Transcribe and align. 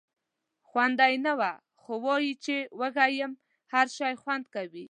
خونده 0.67 1.05
یې 1.11 1.17
نه 1.25 1.33
وه 1.39 1.51
خو 1.81 1.93
وایي 2.05 2.33
چې 2.45 2.55
وږی 2.79 3.11
یې 3.17 3.27
هر 3.73 3.87
شی 3.97 4.13
خوند 4.21 4.45
کوي. 4.55 4.79